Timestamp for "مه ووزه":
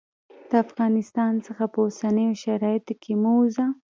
3.21-3.65